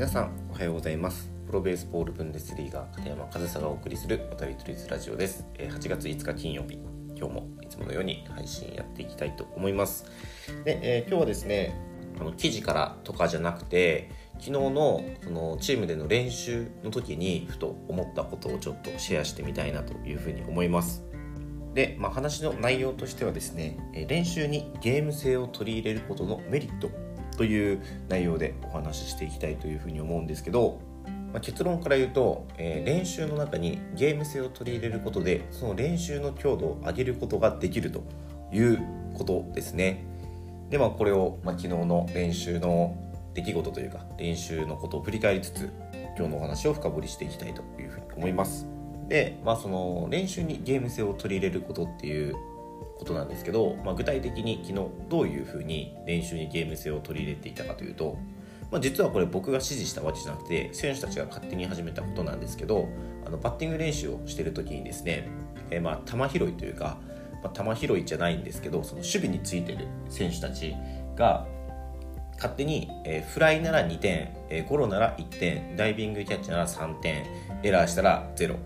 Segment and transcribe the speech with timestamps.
[0.00, 1.30] 皆さんおはようございます。
[1.46, 5.44] プロベースボールブンデスリーガー片山和沙がお送りする渡り鳥ラジオです。
[5.58, 6.78] 8月5日金曜日。
[7.14, 10.06] 今日もいつものように配信やっていきたいと思います。
[10.64, 11.78] で、えー、今日はですね
[12.18, 21.04] あの記事からとかじゃなくて昨日のそのチームでの練習の時にふと思ったことをちょっとシェアしてみたいなというふうに思います。
[21.74, 23.78] で、まあ、話の内容としてはですね
[24.08, 26.90] 練習にゲーム性を取り入れることのメリット
[27.40, 27.80] という
[28.10, 30.78] 内容でお話ししていきたいというふうに思うんですけど、
[31.32, 38.02] まあ、結論から言うと、えー、練習の中にゲーム性を取り入れることでその練習の強度を上げることができると
[38.52, 38.78] いう
[39.14, 40.04] ことですね。
[40.68, 42.94] でまあこれを、まあ、昨日の練習の
[43.32, 45.70] 出来事というか練習のことを振り返りつつ
[46.18, 48.66] 今日のお話を深掘りしていきたいというふうに思います。
[49.08, 52.34] で、まあ、その練習にゲーム性を取り入れることっていう
[53.00, 58.18] ことなんですけど、まあ、具体的に昨日どういうふうに練習にゲーム性を取り入れていたかというと、
[58.70, 62.88] まあ、実はこれ僕が指示したわけじゃなくて選手たちが勝手に始めたことなんですけど
[63.26, 65.28] あのバッティング練習をしてる時にですね、
[65.70, 66.98] えー、まあ球拾いというか、
[67.42, 70.74] まあ、球拾いじゃないんですけどその守備についてる選手たち
[71.16, 71.46] が
[72.34, 77.24] 勝手に、えー、フライなら2点、えー、ゴロなら1点ダイビングキャッチなら3点
[77.62, 78.56] エラーしたら0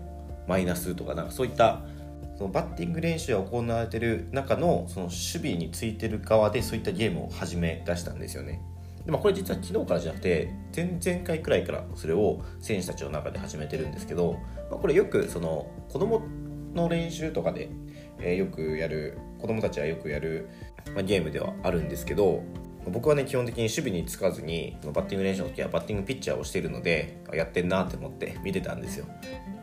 [0.45, 1.81] マイナスとかなんかそういった
[2.37, 8.61] そのバッティング練習が行われてる中のその守備についてる側でそういったゲームを始め出したんですよね。
[9.05, 14.33] でもこれ実は昨日からじゃなくて前々回くらいからそれを選手たちの中で始めてるんですけど、
[14.71, 16.23] まあ、これよくその子供
[16.73, 17.69] の練習とかで、
[18.19, 20.49] え、よくやる子供たちはよくやる、
[20.93, 22.41] まあ、ゲームではあるんですけど
[22.91, 29.05] 僕はね基本的に守備につかずにバッティング練習の時はバッティングピッチャーをしているのでやってんなって思って見てたんですよ。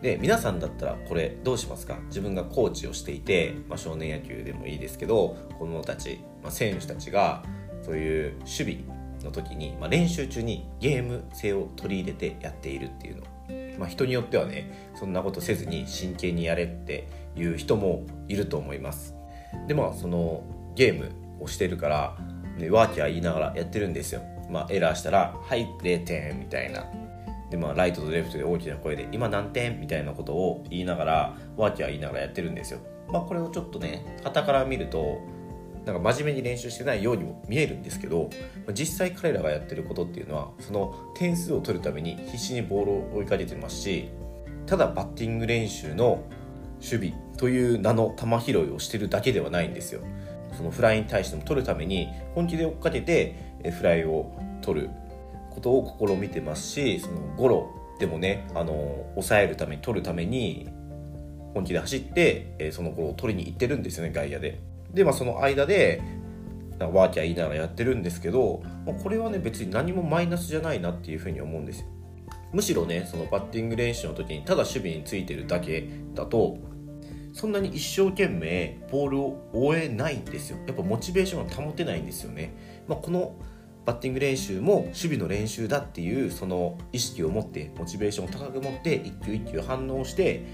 [0.01, 1.99] で皆さんだったらこれどうしますか？
[2.09, 7.45] 自分がコーチをしていて、まあ、少年野球でもいいですけど子供たち、まあ、選手たちが
[7.83, 8.77] そういう守備
[9.23, 13.23] の時に、まあ、練習中にゲーム性を取り入れてやっているっていうの。
[13.79, 19.15] まあ、人によってはねそんなことせずに真剣にやれっていう人もいると思います。
[19.69, 20.43] でまあその
[20.75, 22.17] ゲームをしてるから
[22.59, 24.23] でワーキャー言いながらやってるんですよ。
[24.51, 26.85] まあ、エラーしたら「はい0点」みたいな。
[27.51, 32.79] でまあ、ライトとレフトで大きな声で「今何点?」みたいなことを言いながらワーキャー言いながらやってるんですよ。
[33.11, 35.21] まあ、これをちょっとね傍から見ると
[35.85, 38.31] なんか真面目に練習してないようにも見えるんですけど
[38.73, 44.09] 実際彼らがやってることっていうのはその点数を取るために必死にボールを追いかけてますし
[44.67, 46.25] ただバッティング練習の
[46.81, 50.03] 守備という名の球拾いをしてるだけではないんですよ。
[50.63, 53.35] そのフライに対しても取るために本気で追っかけて
[53.73, 54.91] フライを取る
[55.51, 60.69] ことを試みてますしそのゴロでもねあの抑えるために取るために
[61.53, 64.59] 本気で走って、そのゴロを取りに行ってるんですよね外野で。
[64.95, 66.01] でまあその間で
[66.79, 71.87] ワーキャー言いながらやってるんですけど、まあ、これはね別に何もマイナスじゃないなっていうふうに思うんですよ。
[72.53, 76.57] むしろねそのバッティング練習の時にただ守備についてるだけだと
[77.33, 82.55] そんなに一生懸命ボールを追えないんですよやっぱモチベーションが保てないんですよね、
[82.87, 83.35] まあ、この
[83.85, 90.45] バッティング練習も守備の練習だっていうその意識を持ってモチベーションを高く持って一球一球反応して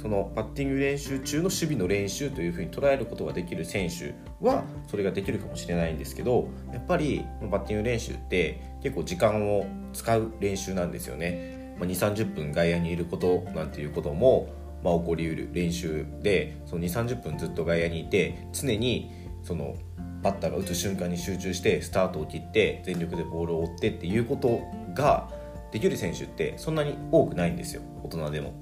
[0.00, 11.74] そのバッティング練習中の守備の練習というふうに捉えることができる選手はそれができるかもしれないんですけどやっぱりバッティング練習って結構時間を使う練習なんですよね。
[11.78, 14.48] まあ、2 3 0分外野にいることなんていうことも
[14.82, 19.10] まあ、起こりうる練習でその2 3 0分ずっと外野にいて常に
[19.42, 19.76] その
[20.22, 24.60] バッターが打つ瞬間に集中してスタートを切って全力でボールを追ってっていうこと
[24.94, 25.28] が
[25.70, 28.52] できる選手ってそんなに多くないんですよ大人でも。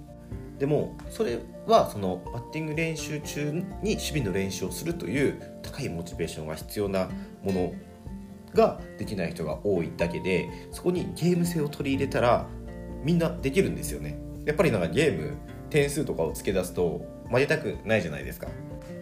[0.59, 7.11] でもそれはそのバッティング練習中に守備の練習をするという高いモチベーションが必要な
[7.43, 7.75] もの
[8.55, 12.47] ができない人が多いだけでそこにゲーム性を取り入れたら
[13.05, 14.19] みんなできるんですよね。
[14.47, 15.37] やっぱりなんかゲーム
[15.77, 18.49] 点数とかをつけ出すと負けたくないじゃないですか。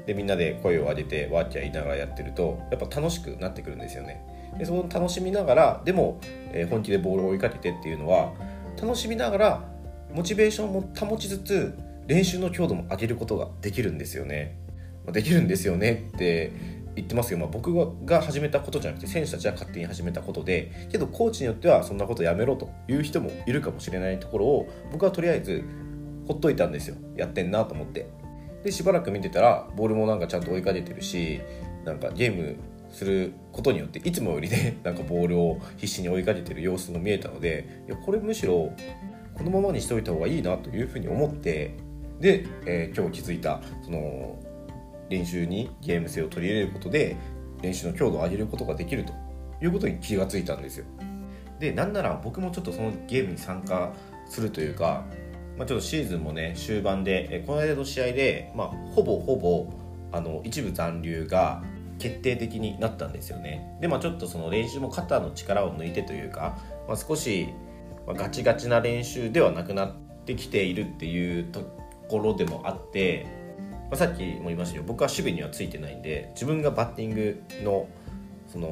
[0.07, 4.27] でみんなで声を上げてワーキャー言いながらやってるとやっぱ楽しくなってくるんですよね。
[4.59, 6.19] でその楽しみながらでも、
[6.53, 8.33] えー、本気でボールを追いかけてっていうのは
[8.81, 9.65] 楽しみながら
[10.13, 11.79] モチベーションも保ちつつ
[12.09, 14.59] 練習の強度も上げることができるんですよね。
[15.13, 16.51] できるんですよねって
[16.97, 17.73] 言ってますけど、まあ、僕
[18.05, 25.65] が始めたことじゃなくて選手たちは勝手に始めたことでけどコーチによってはそんなことやめろという人もいるかもしれないところを僕はとりあえず
[26.27, 28.09] ほっといたんですよやってんなと思って
[28.63, 31.41] でしばらく見てたらボールもなんかちゃんと追いかけてるし
[31.85, 32.57] なんかゲーム
[32.91, 38.73] することによっていつもよりね なんかボールを必死に追いかけてる様子も見えたのでいやこれむしろ
[39.35, 41.75] このままにしておいた方がいいなというふうに思って
[42.21, 44.39] で、えー、今日気づいたその
[45.11, 47.17] 練習にゲーム性を取り入れることで
[47.61, 49.13] 練習の強度を上げることができると
[49.63, 50.87] いうことに気がついたんですよ。
[51.59, 53.93] でなんなら僕もちょっとそのゲームに参加
[54.29, 55.05] するというか、
[55.57, 59.67] まあ、ちょっとシーズンもね終盤で、この間の試合で、まあ、ほぼほぼ
[60.13, 61.63] あの一部残留が
[61.99, 63.77] 決定的になったんですよね。
[63.81, 67.49] でまあちょっとその練習も肩の力を抜いてというか、まあ、少し
[68.07, 69.93] ガチガチな練習ではなくなっ
[70.27, 71.63] てきているっていうと
[72.09, 73.27] ころでもあって、
[73.91, 77.89] まあ、さっきも言いましたけど僕は守備にはついてないんで自分がバッティングの
[78.49, 78.69] その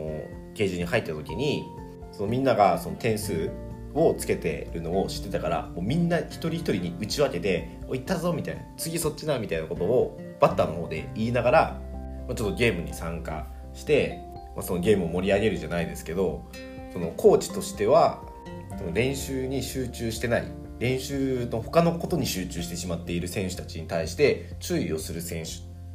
[0.55, 1.65] ケージに入った時に
[2.13, 3.51] そのみんながその点数
[3.95, 11.81] をつけてるのを知ってたからもうみんな一人一人に打ち分けて「おいったぞ」みたいな「次そっちな」みたいなことをバッターの方で言いながら、
[12.27, 14.19] まあ、ちょっとゲームに参加して、
[14.57, 16.45] まあ、そのゲームを盛り上げるじゃないですけど
[16.93, 18.23] そのコーチとしては
[18.93, 20.45] 練習に集中してない
[20.79, 25.51] 練習の他のことに集中してしまっている選手たちに対して注意をする選手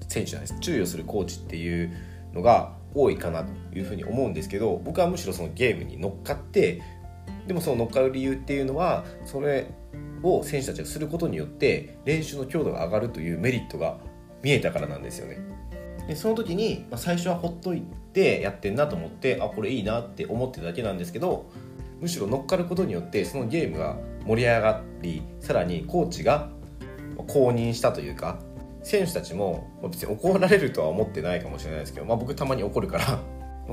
[0.08, 0.60] 選手なんです。
[0.62, 1.92] 注意をするコーチっていう
[2.34, 6.82] のが多いかなというふうに思うんですけど僕はむしろそのゲームに乗っかって
[7.48, 9.68] でもその乗っかる理由っていうのはそれ
[10.24, 13.98] を選手たちがすることによって練習の強度が上がるというメリットが
[14.44, 15.40] 見えたからなんですよね。
[16.08, 17.82] でその時に、まあ、最初はほっとい
[18.14, 21.50] てやってんなと思ってあこれいいなって思ってただけなんですけど
[22.00, 26.50] むしろ乗っかることによってそのゲームが盛り上がりさらにコーチが
[27.28, 28.40] 公認したというか
[28.84, 33.20] 選手たちも別に怒られるとは思ってないかもしれないですけど、まあ、僕たまに怒るから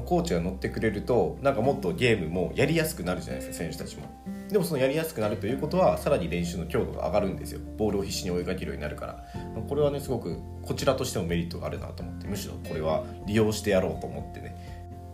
[0.02, 4.04] コーチが乗ってくれるとなんかもっとゲームもやりやすくなるじゃないですか選手たちも。
[4.48, 7.60] でもそのやりやすくなるということはさらに練習の強度が上がるんですよ。
[7.76, 9.24] ボールを必死に追いかけるようになるから。
[9.68, 12.26] これはねすごくこちらとしてもメリットがあるなと思って。
[12.26, 14.56] むしろこれは利用してやろうと思ってね。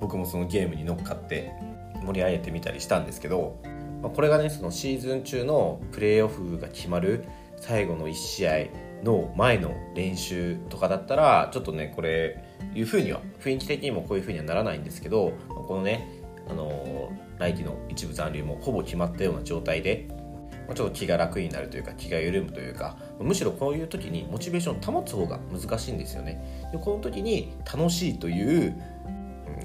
[0.01, 1.53] 僕もそのゲームに乗っかって
[2.03, 3.61] 盛り上げてみたりしたんですけど
[4.03, 7.25] まあこれがねそのシーズン中のプレーオフが決まる
[7.57, 8.67] 最後の1試合
[9.05, 12.43] の前の練習とかだったらちょっとねこれ
[12.75, 16.09] いうふうには雰囲気的にもこういうふうにはならないんですけどこのね
[16.49, 20.09] あの来季の一部残留もほぼ決まったような状態で
[20.75, 26.69] ちょっと気が楽になるというか気が緩むというかむしろこういう時にモチベーションを保つ方が難しいんですよね。
[26.73, 28.75] でこの時に楽しいという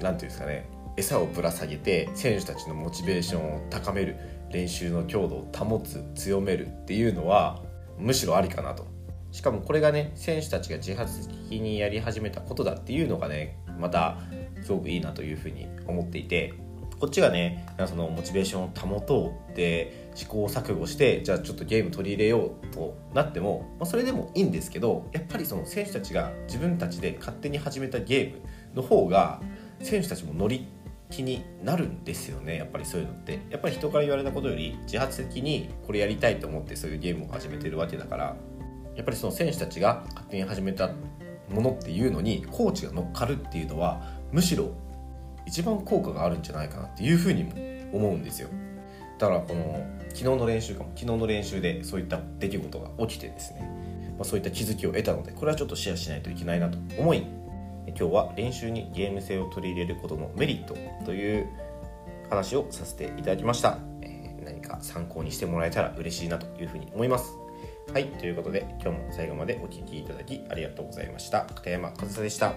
[0.00, 4.16] 言うんですかね餌をぶら下げて選手たちのモチベーションを高める
[4.50, 7.62] 練習の強度を保つ強めるっていうのは
[7.98, 8.95] むしろありかなと。
[9.36, 14.16] しかもこれがね選手たちが自発的にやり始めたことだっていうのがねまた
[14.62, 16.54] すごくいいなというふうに思っていて
[16.98, 28.40] こっちがねそのモチベーションを保とうって試行錯誤してじゃあちょっとゲーム取り入れようとなっても、まあ、それでもいいんですけどやっぱりその選手たちが自分たちで勝手に始めたゲーム
[28.74, 29.42] の方が
[29.82, 30.66] 選手たちも乗り
[31.10, 33.40] 気になるんですよねやっぱりそういうのって。
[33.50, 38.36] やっぱり人から言われたことより自発的にこれやりたいと思ってそういうゲームを始めてるわけだから。
[38.96, 40.90] やっぱりその選手たちが勝手に始めた
[41.50, 44.02] ものっていうのにコーチが乗っかるっていうのは
[44.32, 44.72] むしろ
[45.46, 47.52] 一番効果があるんじゃないかなっていうふうにも
[47.92, 48.48] 思うんですよ。
[49.18, 53.62] だからこの昨日の練習かも昨日の練習でそういった出来事が起きてですね、
[54.18, 57.26] まあ、そういった気づきを得たのでこれはちょっとシェアしないといけないなと思い
[57.88, 60.76] 今日は練習にゲーム性を取り入れることのメリット
[61.06, 61.48] という
[62.28, 67.45] 話をさせていただきました、え、何か参考にしてもらえたら嬉しいなというふうに思います。
[67.92, 71.46] はいということで今日も最後までお聴きいただきありがとうございました。
[71.54, 72.54] 片山和沙でした。